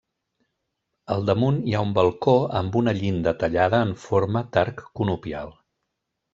Al 1.15 1.27
damunt 1.29 1.59
hi 1.67 1.75
ha 1.79 1.83
un 1.89 1.91
balcó 1.99 2.35
amb 2.61 2.79
una 2.83 2.95
llinda 3.03 3.35
tallada 3.45 3.85
en 3.91 3.95
forma 4.07 4.45
d'arc 4.57 4.85
conopial. 5.03 5.57